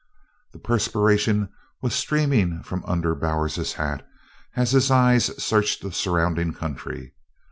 The 0.53 0.57
perspiration 0.57 1.49
was 1.83 1.93
streaming 1.93 2.63
from 2.63 2.83
under 2.87 3.13
Bowers's 3.13 3.73
hat 3.73 4.03
as 4.55 4.71
his 4.71 4.89
eyes 4.89 5.25
searched 5.37 5.83
the 5.83 5.91
surrounding 5.91 6.53
country. 6.53 7.13